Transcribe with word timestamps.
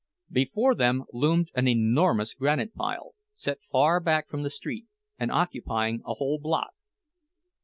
Before 0.31 0.73
them 0.73 0.97
there 1.01 1.05
loomed 1.13 1.51
an 1.53 1.67
enormous 1.67 2.33
granite 2.33 2.73
pile, 2.73 3.13
set 3.35 3.61
far 3.61 3.99
back 3.99 4.29
from 4.29 4.41
the 4.41 4.49
street, 4.49 4.87
and 5.19 5.31
occupying 5.31 6.01
a 6.07 6.15
whole 6.15 6.39
block. 6.39 6.73